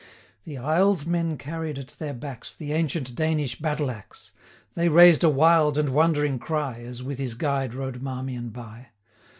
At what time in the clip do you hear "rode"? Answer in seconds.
7.75-8.01